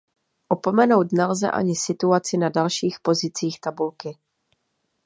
Opomenout 0.55 1.11
nelze 1.19 1.47
ani 1.51 1.75
situaci 1.75 2.37
na 2.37 2.49
dalších 2.49 2.99
pozicích 2.99 3.59
tabulky. 3.61 4.17